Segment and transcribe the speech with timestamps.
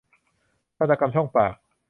[0.77, 1.53] ทันตกรรมช่องปาก